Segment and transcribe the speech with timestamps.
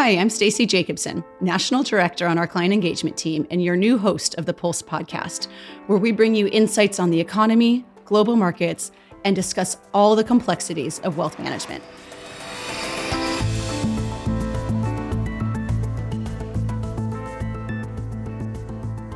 [0.00, 4.36] Hi, I'm Stacey Jacobson, National Director on our client engagement team and your new host
[4.36, 5.48] of the Pulse podcast,
[5.88, 8.92] where we bring you insights on the economy, global markets,
[9.24, 11.82] and discuss all the complexities of wealth management.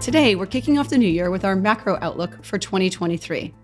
[0.00, 3.54] Today, we're kicking off the new year with our macro outlook for 2023.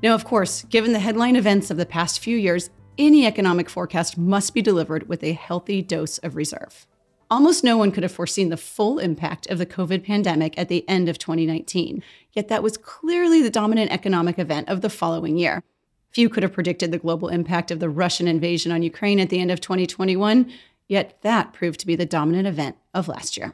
[0.00, 4.18] Now, of course, given the headline events of the past few years, any economic forecast
[4.18, 6.86] must be delivered with a healthy dose of reserve.
[7.30, 10.88] Almost no one could have foreseen the full impact of the COVID pandemic at the
[10.88, 15.62] end of 2019, yet that was clearly the dominant economic event of the following year.
[16.10, 19.40] Few could have predicted the global impact of the Russian invasion on Ukraine at the
[19.40, 20.50] end of 2021,
[20.88, 23.52] yet that proved to be the dominant event of last year.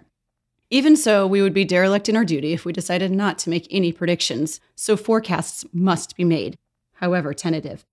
[0.70, 3.66] Even so, we would be derelict in our duty if we decided not to make
[3.70, 6.56] any predictions, so forecasts must be made,
[6.94, 7.84] however tentative.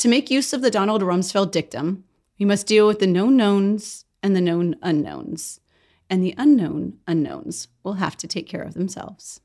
[0.00, 2.04] To make use of the Donald Rumsfeld dictum,
[2.38, 5.60] we must deal with the known knowns and the known unknowns.
[6.08, 9.42] And the unknown unknowns will have to take care of themselves.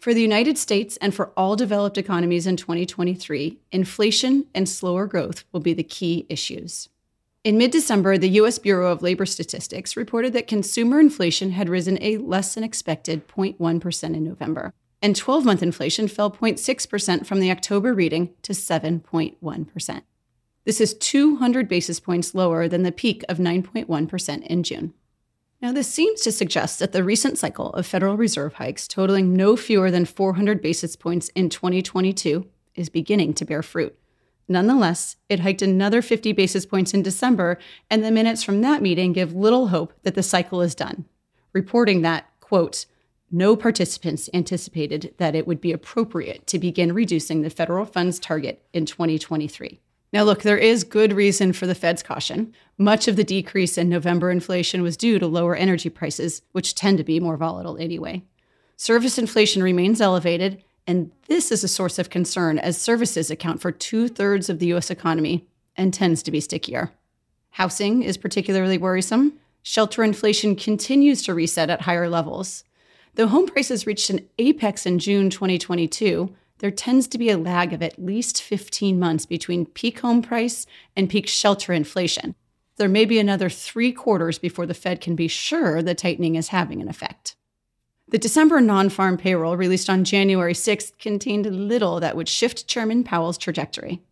[0.00, 5.44] For the United States and for all developed economies in 2023, inflation and slower growth
[5.52, 6.88] will be the key issues.
[7.44, 8.58] In mid December, the U.S.
[8.58, 14.04] Bureau of Labor Statistics reported that consumer inflation had risen a less than expected 0.1%
[14.16, 14.74] in November
[15.04, 20.02] and 12 month inflation fell 0.6% from the October reading to 7.1%.
[20.64, 24.94] This is 200 basis points lower than the peak of 9.1% in June.
[25.60, 29.58] Now, this seems to suggest that the recent cycle of Federal Reserve hikes, totaling no
[29.58, 33.94] fewer than 400 basis points in 2022, is beginning to bear fruit.
[34.48, 37.58] Nonetheless, it hiked another 50 basis points in December,
[37.90, 41.04] and the minutes from that meeting give little hope that the cycle is done,
[41.52, 42.86] reporting that, quote,
[43.34, 48.62] no participants anticipated that it would be appropriate to begin reducing the federal funds target
[48.72, 49.80] in 2023.
[50.12, 52.54] Now, look, there is good reason for the Fed's caution.
[52.78, 56.96] Much of the decrease in November inflation was due to lower energy prices, which tend
[56.98, 58.22] to be more volatile anyway.
[58.76, 63.72] Service inflation remains elevated, and this is a source of concern as services account for
[63.72, 65.44] two thirds of the US economy
[65.76, 66.92] and tends to be stickier.
[67.50, 69.32] Housing is particularly worrisome.
[69.64, 72.62] Shelter inflation continues to reset at higher levels.
[73.16, 77.72] Though home prices reached an apex in June 2022, there tends to be a lag
[77.72, 80.66] of at least 15 months between peak home price
[80.96, 82.34] and peak shelter inflation.
[82.76, 86.48] There may be another three quarters before the Fed can be sure the tightening is
[86.48, 87.36] having an effect.
[88.08, 93.04] The December non farm payroll released on January 6th contained little that would shift Chairman
[93.04, 94.02] Powell's trajectory.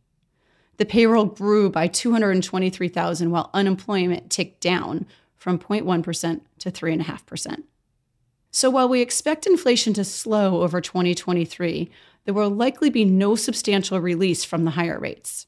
[0.76, 7.64] The payroll grew by 223,000 while unemployment ticked down from 0.1% to 3.5%.
[8.54, 11.90] So while we expect inflation to slow over 2023,
[12.24, 15.46] there will likely be no substantial release from the higher rates.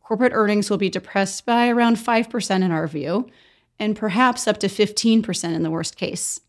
[0.00, 3.28] Corporate earnings will be depressed by around 5% in our view,
[3.80, 6.40] and perhaps up to 15% in the worst case.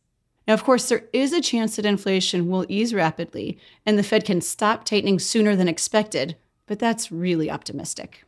[0.47, 4.23] Now, of course, there is a chance that inflation will ease rapidly and the Fed
[4.23, 6.37] can stop tightening sooner than expected,
[6.67, 8.23] but that's really optimistic.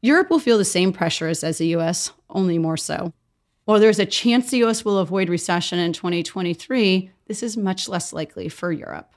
[0.00, 3.12] Europe will feel the same pressures as the US, only more so.
[3.68, 8.14] While there's a chance the US will avoid recession in 2023, this is much less
[8.14, 9.12] likely for Europe.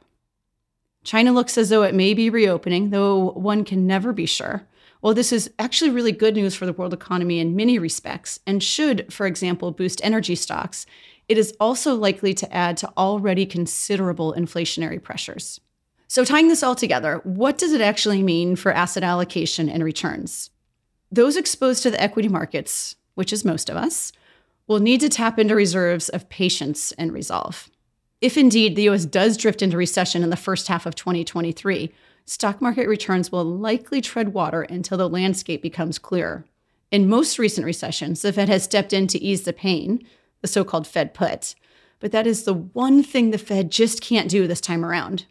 [1.05, 4.67] China looks as though it may be reopening, though one can never be sure.
[4.99, 8.61] While this is actually really good news for the world economy in many respects and
[8.61, 10.85] should, for example, boost energy stocks,
[11.29, 15.61] it is also likely to add to already considerable inflationary pressures.
[16.09, 20.49] So, tying this all together, what does it actually mean for asset allocation and returns?
[21.09, 24.11] Those exposed to the equity markets, which is most of us,
[24.67, 27.69] will need to tap into reserves of patience and resolve.
[28.21, 31.91] If indeed the US does drift into recession in the first half of 2023,
[32.25, 36.45] stock market returns will likely tread water until the landscape becomes clearer.
[36.91, 40.05] In most recent recessions, the Fed has stepped in to ease the pain,
[40.41, 41.55] the so called Fed put.
[41.99, 45.25] But that is the one thing the Fed just can't do this time around.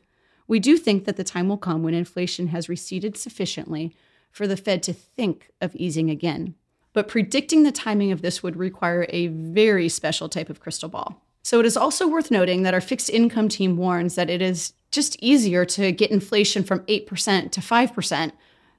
[0.49, 3.95] We do think that the time will come when inflation has receded sufficiently
[4.33, 6.55] for the Fed to think of easing again.
[6.93, 11.23] But predicting the timing of this would require a very special type of crystal ball.
[11.43, 14.73] So it is also worth noting that our fixed income team warns that it is
[14.91, 18.33] just easier to get inflation from 8% to 5%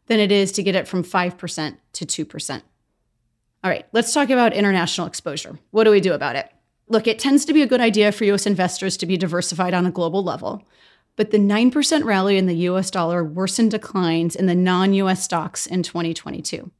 [0.08, 2.62] than it is to get it from 5% to 2%.
[3.64, 5.58] All right, let's talk about international exposure.
[5.72, 6.52] What do we do about it?
[6.88, 9.86] Look, it tends to be a good idea for US investors to be diversified on
[9.86, 10.68] a global level,
[11.16, 15.68] but the 9% rally in the US dollar worsened declines in the non US stocks
[15.68, 16.72] in 2022.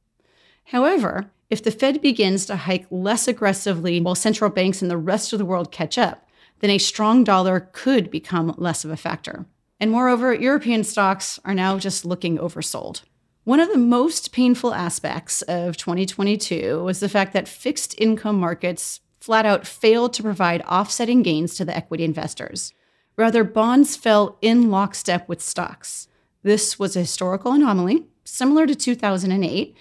[0.64, 5.32] However, if the Fed begins to hike less aggressively while central banks in the rest
[5.32, 6.28] of the world catch up,
[6.60, 9.46] then a strong dollar could become less of a factor.
[9.78, 13.02] And moreover, European stocks are now just looking oversold.
[13.44, 19.00] One of the most painful aspects of 2022 was the fact that fixed income markets
[19.20, 22.72] flat out failed to provide offsetting gains to the equity investors.
[23.16, 26.06] Rather, bonds fell in lockstep with stocks.
[26.42, 29.76] This was a historical anomaly, similar to 2008,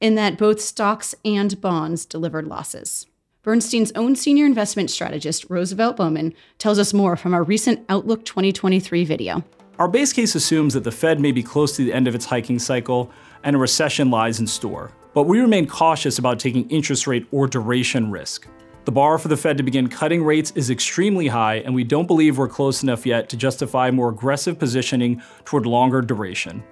[0.00, 3.06] in that both stocks and bonds delivered losses.
[3.42, 9.04] Bernstein's own senior investment strategist, Roosevelt Bowman, tells us more from our recent Outlook 2023
[9.04, 9.44] video.
[9.78, 12.24] Our base case assumes that the Fed may be close to the end of its
[12.24, 13.10] hiking cycle
[13.42, 14.92] and a recession lies in store.
[15.12, 18.48] But we remain cautious about taking interest rate or duration risk.
[18.84, 22.06] The bar for the Fed to begin cutting rates is extremely high, and we don't
[22.06, 26.62] believe we're close enough yet to justify more aggressive positioning toward longer duration.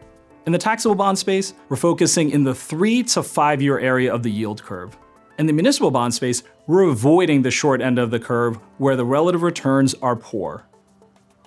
[0.45, 4.25] In the taxable bond space, we're focusing in the three to five year area of
[4.25, 4.97] the yield curve.
[5.39, 9.05] In the municipal bond space, we're avoiding the short end of the curve where the
[9.05, 10.67] relative returns are poor.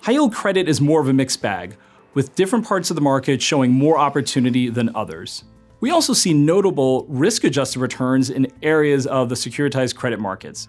[0.00, 1.76] High yield credit is more of a mixed bag,
[2.14, 5.44] with different parts of the market showing more opportunity than others.
[5.80, 10.68] We also see notable risk adjusted returns in areas of the securitized credit markets.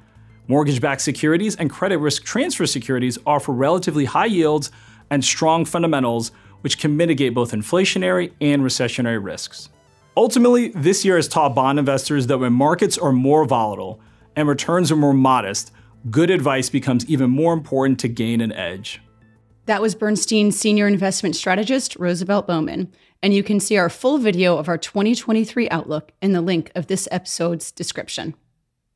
[0.49, 4.69] Mortgage backed securities and credit risk transfer securities offer relatively high yields
[5.09, 6.31] and strong fundamentals,
[6.61, 9.69] which can mitigate both inflationary and recessionary risks.
[10.15, 13.99] Ultimately, this year has taught bond investors that when markets are more volatile
[14.35, 15.71] and returns are more modest,
[16.09, 19.01] good advice becomes even more important to gain an edge.
[19.67, 22.91] That was Bernstein's senior investment strategist, Roosevelt Bowman.
[23.21, 26.87] And you can see our full video of our 2023 outlook in the link of
[26.87, 28.35] this episode's description.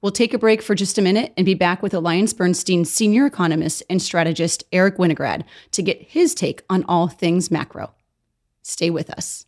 [0.01, 3.27] We'll take a break for just a minute and be back with Alliance Bernstein senior
[3.27, 5.43] economist and strategist Eric Winograd
[5.73, 7.93] to get his take on all things macro.
[8.63, 9.45] Stay with us.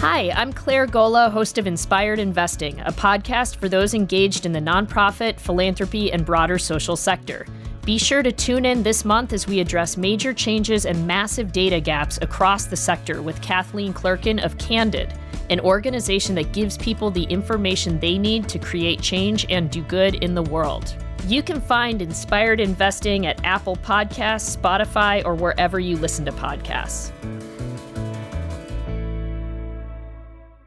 [0.00, 4.60] Hi, I'm Claire Gola, host of Inspired Investing, a podcast for those engaged in the
[4.60, 7.46] nonprofit, philanthropy, and broader social sector.
[7.88, 11.80] Be sure to tune in this month as we address major changes and massive data
[11.80, 15.14] gaps across the sector with Kathleen Clerkin of Candid,
[15.48, 20.16] an organization that gives people the information they need to create change and do good
[20.16, 20.94] in the world.
[21.28, 27.10] You can find Inspired Investing at Apple Podcasts, Spotify, or wherever you listen to podcasts.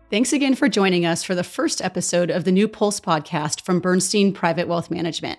[0.09, 3.79] Thanks again for joining us for the first episode of the new Pulse podcast from
[3.79, 5.37] Bernstein Private Wealth Management.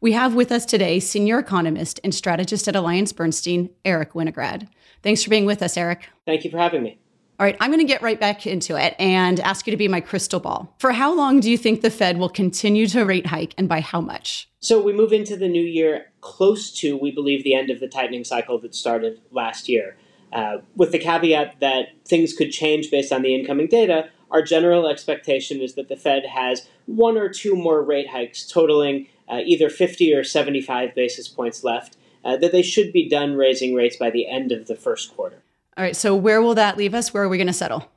[0.00, 4.68] We have with us today senior economist and strategist at Alliance Bernstein, Eric Winograd.
[5.02, 6.08] Thanks for being with us, Eric.
[6.24, 7.00] Thank you for having me.
[7.40, 9.88] All right, I'm going to get right back into it and ask you to be
[9.88, 10.72] my crystal ball.
[10.78, 13.80] For how long do you think the Fed will continue to rate hike and by
[13.80, 14.48] how much?
[14.60, 17.88] So we move into the new year close to, we believe, the end of the
[17.88, 19.96] tightening cycle that started last year.
[20.32, 24.86] Uh, with the caveat that things could change based on the incoming data, our general
[24.86, 29.68] expectation is that the Fed has one or two more rate hikes totaling uh, either
[29.68, 34.10] 50 or 75 basis points left, uh, that they should be done raising rates by
[34.10, 35.42] the end of the first quarter.
[35.76, 37.14] All right, so where will that leave us?
[37.14, 37.90] Where are we going to settle?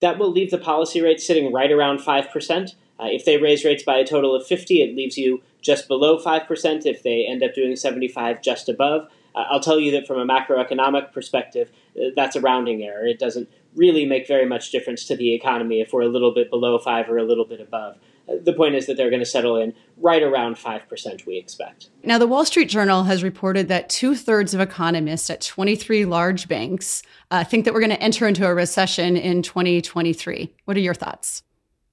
[0.00, 2.74] That will leave the policy rate sitting right around 5%.
[2.98, 6.18] Uh, if they raise rates by a total of 50, it leaves you just below
[6.22, 6.86] 5%.
[6.86, 9.08] If they end up doing 75, just above.
[9.34, 13.06] Uh, I'll tell you that from a macroeconomic perspective, uh, that's a rounding error.
[13.06, 16.48] It doesn't really make very much difference to the economy if we're a little bit
[16.48, 17.96] below 5 or a little bit above.
[18.28, 21.90] The point is that they're going to settle in right around 5%, we expect.
[22.02, 26.48] Now, the Wall Street Journal has reported that two thirds of economists at 23 large
[26.48, 30.52] banks uh, think that we're going to enter into a recession in 2023.
[30.64, 31.42] What are your thoughts?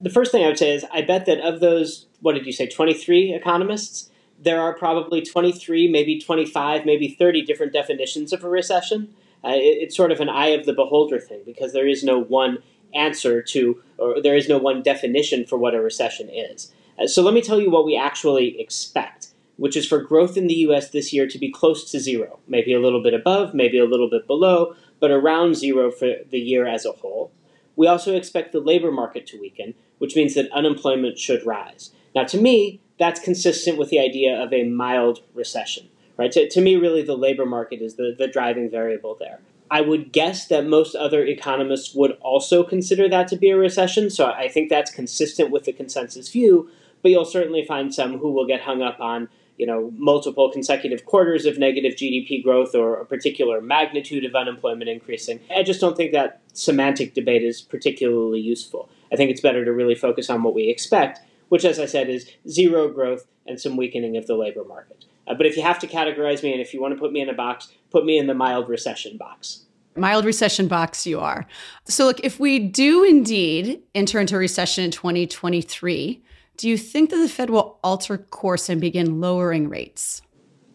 [0.00, 2.52] The first thing I would say is I bet that of those, what did you
[2.52, 8.48] say, 23 economists, there are probably 23, maybe 25, maybe 30 different definitions of a
[8.48, 9.14] recession.
[9.44, 12.18] Uh, it, it's sort of an eye of the beholder thing because there is no
[12.18, 12.58] one
[12.94, 16.72] answer to, or there is no one definition for what a recession is.
[16.98, 20.46] Uh, so let me tell you what we actually expect, which is for growth in
[20.46, 23.78] the US this year to be close to zero, maybe a little bit above, maybe
[23.78, 27.32] a little bit below, but around zero for the year as a whole.
[27.76, 31.90] We also expect the labor market to weaken, which means that unemployment should rise.
[32.14, 35.88] Now, to me, that's consistent with the idea of a mild recession.
[36.16, 36.30] Right?
[36.32, 39.40] To, to me, really, the labor market is the, the driving variable there.
[39.70, 44.10] I would guess that most other economists would also consider that to be a recession,
[44.10, 46.70] so I think that's consistent with the consensus view,
[47.02, 51.04] but you'll certainly find some who will get hung up on you know multiple consecutive
[51.04, 55.40] quarters of negative GDP growth or a particular magnitude of unemployment increasing.
[55.54, 58.88] I just don't think that semantic debate is particularly useful.
[59.12, 62.08] I think it's better to really focus on what we expect which, as I said,
[62.08, 65.04] is zero growth and some weakening of the labor market.
[65.26, 67.20] Uh, but if you have to categorize me and if you want to put me
[67.20, 69.60] in a box, put me in the mild recession box.
[69.94, 71.46] Mild recession box, you are.
[71.84, 76.20] So, look, if we do indeed enter into a recession in 2023,
[76.56, 80.22] do you think that the Fed will alter course and begin lowering rates?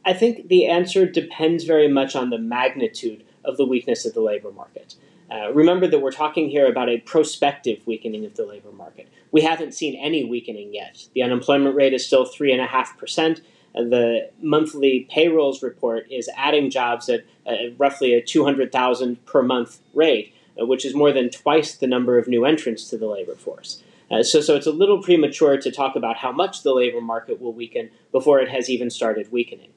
[0.06, 4.22] I think the answer depends very much on the magnitude of the weakness of the
[4.22, 4.96] labor market.
[5.30, 9.10] Uh, remember that we're talking here about a prospective weakening of the labor market.
[9.34, 11.06] We haven't seen any weakening yet.
[11.14, 13.42] The unemployment rate is still 3.5%.
[13.74, 20.34] The monthly payrolls report is adding jobs at uh, roughly a 200,000 per month rate,
[20.60, 23.84] uh, which is more than twice the number of new entrants to the labor force.
[24.12, 27.40] Uh, so, so it's a little premature to talk about how much the labor market
[27.40, 29.70] will weaken before it has even started weakening.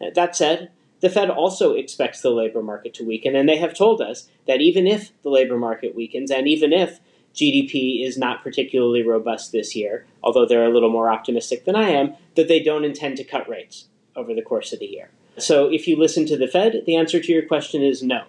[0.00, 3.74] Uh, that said, the Fed also expects the labor market to weaken, and they have
[3.74, 7.00] told us that even if the labor market weakens, and even if
[7.34, 11.90] GDP is not particularly robust this year, although they're a little more optimistic than I
[11.90, 15.10] am, that they don't intend to cut rates over the course of the year.
[15.38, 18.24] So if you listen to the Fed, the answer to your question is no.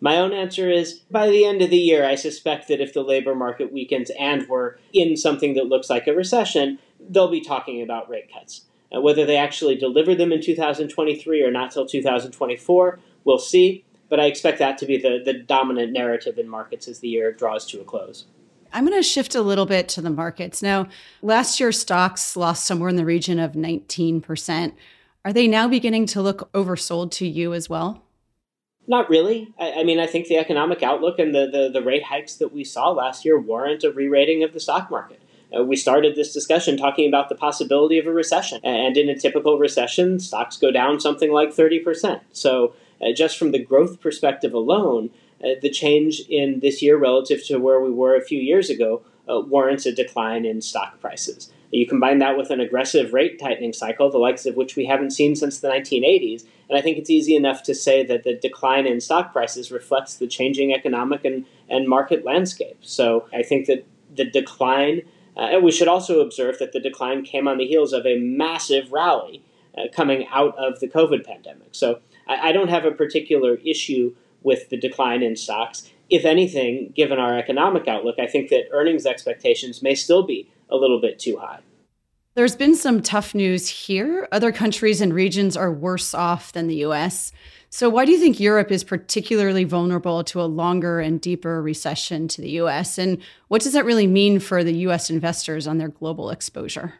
[0.00, 3.02] My own answer is by the end of the year, I suspect that if the
[3.02, 7.82] labor market weakens and we're in something that looks like a recession, they'll be talking
[7.82, 8.62] about rate cuts.
[8.94, 13.84] Uh, whether they actually deliver them in 2023 or not till 2024, we'll see.
[14.08, 17.30] But I expect that to be the, the dominant narrative in markets as the year
[17.32, 18.24] draws to a close.
[18.72, 20.62] I'm going to shift a little bit to the markets.
[20.62, 20.86] Now,
[21.22, 24.72] last year stocks lost somewhere in the region of 19%.
[25.24, 28.02] Are they now beginning to look oversold to you as well?
[28.86, 29.52] Not really.
[29.58, 32.54] I, I, mean, I think the economic outlook and the, the, the, rate hikes that
[32.54, 35.20] we saw last year warrant a re rating of the stock market.
[35.56, 38.60] Uh, we started this discussion talking about the possibility of a recession.
[38.64, 42.20] And in a typical recession, stocks go down something like 30%.
[42.32, 45.10] So, uh, just from the growth perspective alone,
[45.42, 49.02] uh, the change in this year relative to where we were a few years ago
[49.28, 51.52] uh, warrants a decline in stock prices.
[51.70, 55.10] You combine that with an aggressive rate tightening cycle, the likes of which we haven't
[55.10, 58.86] seen since the 1980s, and I think it's easy enough to say that the decline
[58.86, 62.78] in stock prices reflects the changing economic and, and market landscape.
[62.80, 65.02] So I think that the decline,
[65.36, 68.18] uh, and we should also observe that the decline came on the heels of a
[68.18, 69.42] massive rally
[69.76, 71.68] uh, coming out of the COVID pandemic.
[71.72, 75.90] So I, I don't have a particular issue with the decline in stocks.
[76.10, 80.76] If anything, given our economic outlook, I think that earnings expectations may still be a
[80.76, 81.60] little bit too high.
[82.34, 84.28] There's been some tough news here.
[84.30, 87.32] Other countries and regions are worse off than the US.
[87.70, 92.28] So, why do you think Europe is particularly vulnerable to a longer and deeper recession
[92.28, 92.96] to the US?
[92.96, 93.18] And
[93.48, 96.94] what does that really mean for the US investors on their global exposure?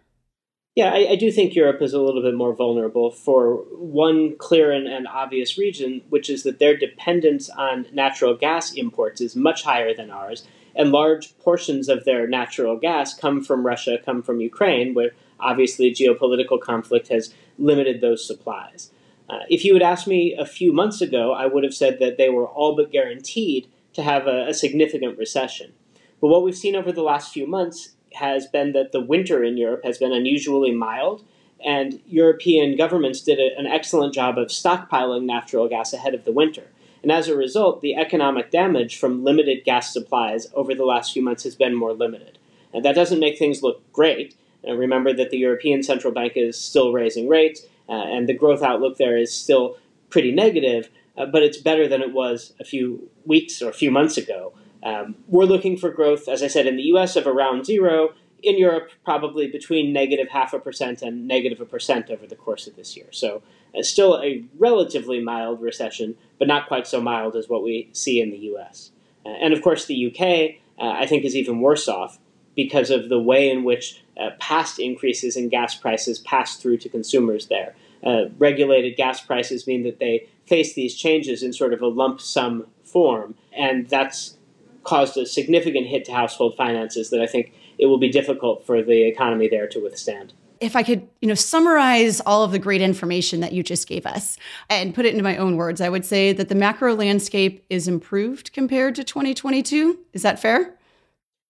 [0.79, 4.71] Yeah, I, I, do think Europe is a little bit more vulnerable for one clear
[4.71, 9.65] and, and, obvious reason, which is that their dependence on natural gas imports is much
[9.65, 14.41] higher than ours, and large portions of their natural gas come from Russia, come from
[14.41, 18.93] Ukraine, where obviously geopolitical conflict has limited those supplies.
[19.29, 22.19] Uh, if you had asked me a few months ago, I would have said that
[22.19, 25.73] they were all but guaranteed to have a, a significant recession.
[26.21, 29.57] But what we've seen over the last few months has been that the winter in
[29.57, 31.25] Europe has been unusually mild,
[31.65, 36.33] and European governments did a, an excellent job of stockpiling natural gas ahead of the
[36.33, 36.65] winter.
[37.03, 41.23] And as a result, the economic damage from limited gas supplies over the last few
[41.23, 42.39] months has been more limited.
[42.73, 44.37] And that doesn't make things look great.
[44.65, 48.63] And remember that the European Central Bank is still raising rates, uh, and the growth
[48.63, 49.77] outlook there is still
[50.11, 53.91] pretty negative, uh, but it's better than it was a few weeks or a few
[53.91, 54.53] months ago.
[54.83, 58.15] Um, we're looking for growth, as I said, in the US of around zero.
[58.41, 62.69] In Europe, probably between negative half a percent and negative a percent over the course
[62.69, 63.09] of this year.
[63.11, 63.43] So,
[63.77, 68.21] uh, still a relatively mild recession, but not quite so mild as what we see
[68.21, 68.93] in the US.
[69.27, 72.19] Uh, and of course, the UK, uh, I think, is even worse off
[72.55, 76.89] because of the way in which uh, past increases in gas prices pass through to
[76.89, 77.75] consumers there.
[78.03, 82.21] Uh, regulated gas prices mean that they face these changes in sort of a lump
[82.21, 84.38] sum form, and that's
[84.85, 88.83] caused a significant hit to household finances that I think it will be difficult for
[88.83, 90.33] the economy there to withstand.
[90.61, 94.07] If I could, you know, summarize all of the great information that you just gave
[94.07, 94.37] us
[94.69, 97.87] and put it into my own words, I would say that the macro landscape is
[97.87, 100.01] improved compared to 2022.
[100.13, 100.75] Is that fair?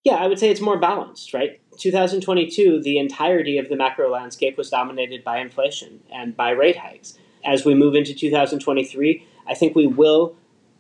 [0.05, 1.61] Yeah, I would say it's more balanced, right?
[1.79, 7.17] 2022, the entirety of the macro landscape was dominated by inflation and by rate hikes.
[7.45, 10.37] As we move into 2023, I think we will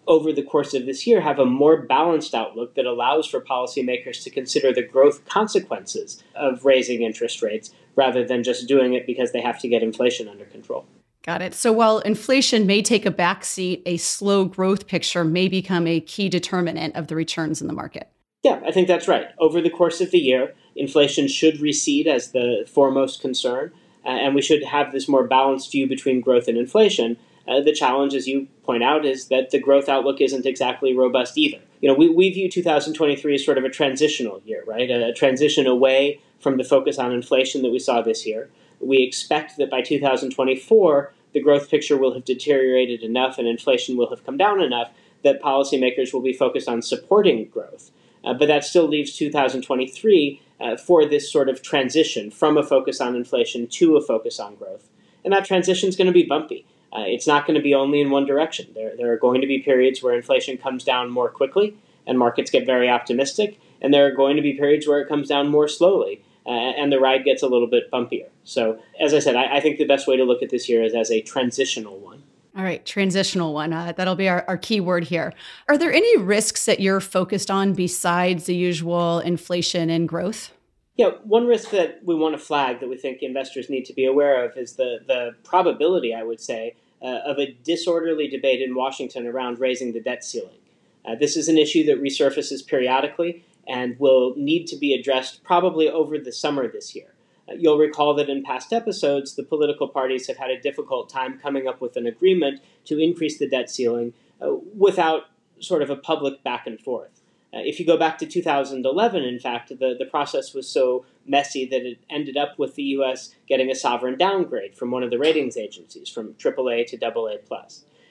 [0.08, 4.24] over the course of this year have a more balanced outlook that allows for policymakers
[4.24, 9.32] to consider the growth consequences of raising interest rates rather than just doing it because
[9.32, 10.86] they have to get inflation under control.
[11.22, 11.54] Got it.
[11.54, 16.30] So while inflation may take a backseat, a slow growth picture may become a key
[16.30, 18.08] determinant of the returns in the market.
[18.42, 19.26] Yeah, I think that's right.
[19.38, 23.72] Over the course of the year, inflation should recede as the foremost concern,
[24.06, 27.18] uh, and we should have this more balanced view between growth and inflation.
[27.48, 31.38] Uh, the challenge, as you point out, is that the growth outlook isn't exactly robust
[31.38, 31.60] either.
[31.80, 34.90] You know, we, we view 2023 as sort of a transitional year, right?
[34.90, 38.50] A, a transition away from the focus on inflation that we saw this year.
[38.80, 44.10] We expect that by 2024, the growth picture will have deteriorated enough and inflation will
[44.10, 44.90] have come down enough
[45.24, 47.90] that policymakers will be focused on supporting growth.
[48.24, 53.00] Uh, but that still leaves 2023 uh, for this sort of transition from a focus
[53.00, 54.88] on inflation to a focus on growth.
[55.24, 56.66] And that transition is going to be bumpy.
[56.92, 58.66] Uh, it's not going to be only in one direction.
[58.74, 61.76] There, there are going to be periods where inflation comes down more quickly
[62.06, 65.28] and markets get very optimistic, and there are going to be periods where it comes
[65.28, 68.28] down more slowly uh, and the ride gets a little bit bumpier.
[68.42, 70.82] So, as I said, I, I, think the best way to look at this year
[70.82, 72.22] is as a transitional one.
[72.56, 73.72] All right, transitional one.
[73.74, 75.34] Uh, that'll be our, our key word here.
[75.68, 80.52] Are there any risks that you're focused on besides the usual inflation and growth?
[80.98, 84.04] Yeah, one risk that we want to flag that we think investors need to be
[84.04, 88.74] aware of is the, the probability, I would say, uh, of a disorderly debate in
[88.74, 90.58] Washington around raising the debt ceiling.
[91.04, 95.88] Uh, this is an issue that resurfaces periodically and will need to be addressed probably
[95.88, 97.14] over the summer this year.
[97.48, 101.38] Uh, you'll recall that in past episodes, the political parties have had a difficult time
[101.38, 105.26] coming up with an agreement to increase the debt ceiling uh, without
[105.60, 107.17] sort of a public back and forth.
[107.52, 111.64] Uh, if you go back to 2011, in fact, the, the process was so messy
[111.64, 113.34] that it ended up with the U.S.
[113.48, 117.38] getting a sovereign downgrade from one of the ratings agencies, from AAA to AA+.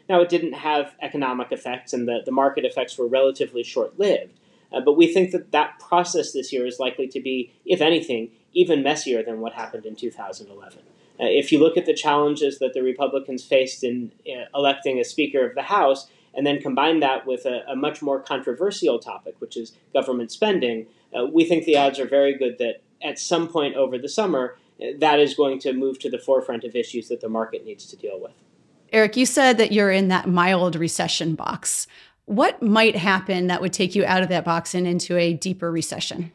[0.09, 4.39] Now, it didn't have economic effects, and the, the market effects were relatively short lived.
[4.73, 8.31] Uh, but we think that that process this year is likely to be, if anything,
[8.53, 10.79] even messier than what happened in 2011.
[11.19, 15.03] Uh, if you look at the challenges that the Republicans faced in uh, electing a
[15.03, 19.35] Speaker of the House, and then combine that with a, a much more controversial topic,
[19.39, 20.85] which is government spending,
[21.17, 24.55] uh, we think the odds are very good that at some point over the summer,
[24.79, 27.87] uh, that is going to move to the forefront of issues that the market needs
[27.87, 28.33] to deal with.
[28.93, 31.87] Eric, you said that you're in that mild recession box.
[32.25, 35.71] What might happen that would take you out of that box and into a deeper
[35.71, 36.31] recession?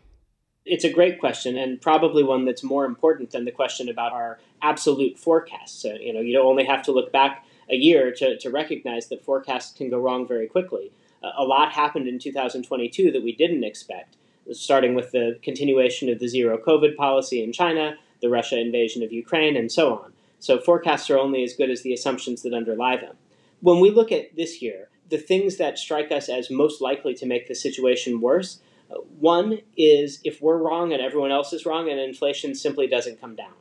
[0.65, 4.39] It's a great question, and probably one that's more important than the question about our
[4.63, 5.81] absolute forecasts.
[5.83, 9.09] So, you know, you don't only have to look back a year to, to recognize
[9.09, 10.93] that forecasts can go wrong very quickly.
[11.23, 14.17] Uh, a lot happened in 2022 that we didn't expect,
[14.53, 19.13] starting with the continuation of the zero COVID policy in China, the Russia invasion of
[19.13, 20.13] Ukraine, and so on.
[20.39, 23.17] So forecasts are only as good as the assumptions that underlie them.
[23.61, 27.27] When we look at this year, the things that strike us as most likely to
[27.27, 31.89] make the situation worse uh, one is if we're wrong and everyone else is wrong
[31.89, 33.53] and inflation simply doesn't come down.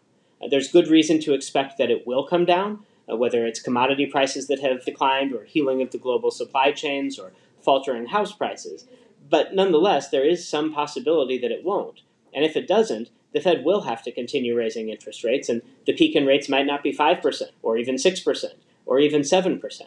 [0.41, 4.05] Uh, there's good reason to expect that it will come down, uh, whether it's commodity
[4.05, 8.87] prices that have declined or healing of the global supply chains or faltering house prices.
[9.29, 12.01] But nonetheless, there is some possibility that it won't.
[12.33, 15.93] And if it doesn't, the Fed will have to continue raising interest rates, and the
[15.93, 18.45] peak in rates might not be 5% or even 6%
[18.85, 19.81] or even 7%.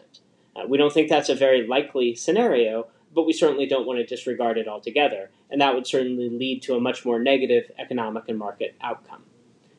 [0.55, 4.05] Uh, we don't think that's a very likely scenario, but we certainly don't want to
[4.05, 8.39] disregard it altogether, and that would certainly lead to a much more negative economic and
[8.39, 9.23] market outcome.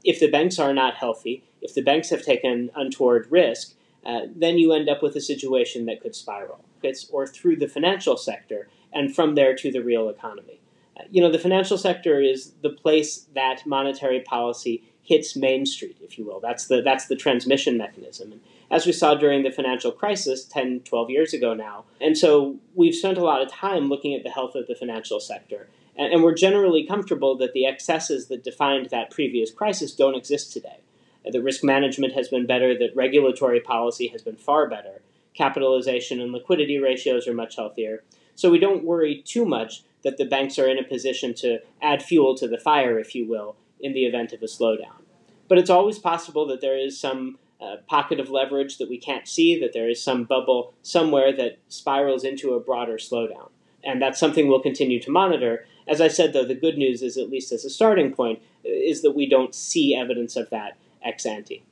[0.07, 3.75] If the banks are not healthy, if the banks have taken untoward risk,
[4.07, 7.69] uh, then you end up with a situation that could spiral, it's, or through the
[7.69, 10.61] financial sector, and from there to the real economy.
[10.97, 15.97] Uh, you know, the financial sector is the place that monetary policy hits Main Street,
[16.01, 16.41] if you will.
[16.41, 18.33] That's the that's the transmission mechanism.
[18.33, 18.41] And
[18.71, 21.85] as we saw during the financial crisis 10, 12 years ago now.
[22.01, 25.21] And so we've spent a lot of time looking at the health of the financial
[25.21, 25.69] sector.
[25.97, 30.53] And, and we're generally comfortable that the excesses that defined that previous crisis don't exist
[30.53, 30.81] today.
[31.25, 35.03] That risk management has been better, that regulatory policy has been far better,
[35.35, 38.05] capitalization and liquidity ratios are much healthier.
[38.35, 42.03] So we don't worry too much that the banks are in a position to add
[42.03, 45.03] fuel to the fire, if you will, in the event of a slowdown.
[45.49, 49.27] But it's always possible that there is some uh, pocket of leverage that we can't
[49.27, 53.51] see, that there is some bubble somewhere that spirals into a broader slowdown.
[53.83, 55.67] And that's something we'll continue to monitor.
[55.89, 59.03] As I said, though, the good news is, at least as a starting point, is
[59.03, 61.65] that we don't see evidence of that ex ante.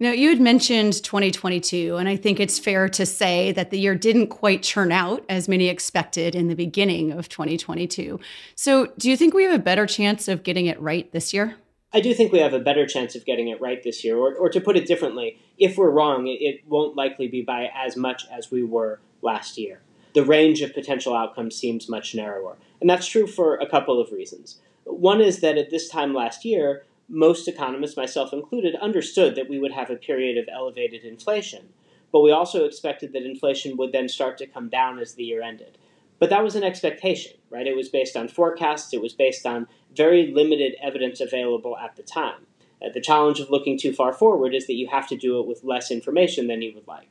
[0.00, 3.96] Now, you had mentioned 2022, and I think it's fair to say that the year
[3.96, 8.20] didn't quite turn out as many expected in the beginning of 2022.
[8.54, 11.56] So, do you think we have a better chance of getting it right this year?
[11.92, 14.16] I do think we have a better chance of getting it right this year.
[14.16, 17.96] Or, or to put it differently, if we're wrong, it won't likely be by as
[17.96, 19.80] much as we were last year.
[20.14, 22.56] The range of potential outcomes seems much narrower.
[22.80, 24.60] And that's true for a couple of reasons.
[24.84, 29.58] One is that at this time last year, most economists, myself included, understood that we
[29.58, 31.70] would have a period of elevated inflation,
[32.12, 35.42] but we also expected that inflation would then start to come down as the year
[35.42, 35.78] ended.
[36.18, 37.66] But that was an expectation, right?
[37.66, 42.02] It was based on forecasts, it was based on very limited evidence available at the
[42.02, 42.46] time.
[42.82, 45.46] Uh, the challenge of looking too far forward is that you have to do it
[45.46, 47.08] with less information than you would like.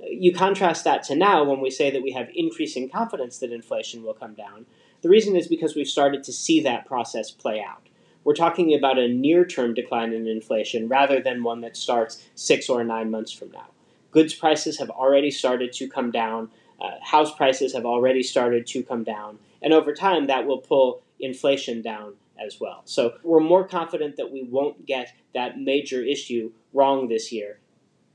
[0.00, 3.52] Uh, you contrast that to now when we say that we have increasing confidence that
[3.52, 4.66] inflation will come down.
[5.04, 7.84] The reason is because we've started to see that process play out
[8.24, 12.68] we're talking about a near term decline in inflation rather than one that starts six
[12.68, 13.66] or nine months from now.
[14.10, 16.50] Goods prices have already started to come down.
[16.80, 21.02] Uh, house prices have already started to come down, and over time that will pull
[21.20, 22.14] inflation down
[22.44, 22.82] as well.
[22.84, 27.60] So we're more confident that we won't get that major issue wrong this year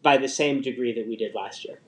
[0.02, 1.80] by the same degree that we did last year.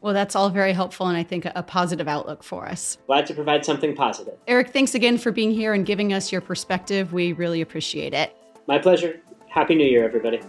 [0.00, 2.98] Well, that's all very helpful and I think a positive outlook for us.
[3.06, 4.34] Glad to provide something positive.
[4.46, 7.12] Eric, thanks again for being here and giving us your perspective.
[7.12, 8.36] We really appreciate it.
[8.66, 9.20] My pleasure.
[9.48, 10.40] Happy New Year, everybody.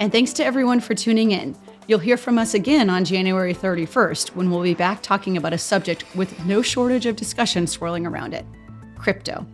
[0.00, 1.56] And thanks to everyone for tuning in.
[1.86, 5.58] You'll hear from us again on January 31st when we'll be back talking about a
[5.58, 8.46] subject with no shortage of discussion swirling around it
[8.96, 9.46] crypto.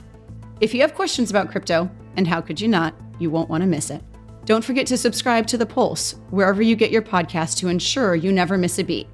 [0.60, 3.66] If you have questions about crypto, and how could you not, you won't want to
[3.66, 4.02] miss it.
[4.44, 8.32] Don't forget to subscribe to The Pulse, wherever you get your podcast to ensure you
[8.32, 9.08] never miss a beat.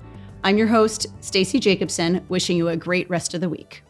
[0.44, 3.84] I'm your host, Stacey Jacobson, wishing you a great rest of the week.